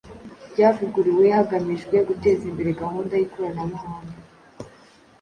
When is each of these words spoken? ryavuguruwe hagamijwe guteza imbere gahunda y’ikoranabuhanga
ryavuguruwe 0.51 1.25
hagamijwe 1.37 1.95
guteza 2.07 2.43
imbere 2.51 2.69
gahunda 2.81 3.13
y’ikoranabuhanga 3.17 4.13